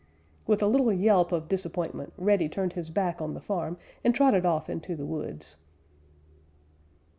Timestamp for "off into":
4.47-4.95